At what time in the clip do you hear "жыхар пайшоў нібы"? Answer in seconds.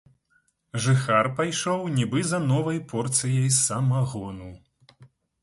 0.85-2.23